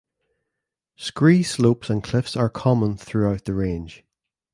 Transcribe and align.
Scree 0.95 1.43
slopes 1.43 1.87
and 1.87 2.03
cliffs 2.03 2.35
are 2.35 2.49
common 2.49 2.97
throughout 2.97 3.45
the 3.45 3.53
range. 3.53 4.03